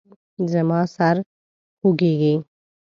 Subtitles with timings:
[0.51, 1.15] زما سر
[1.79, 2.33] خوږیږي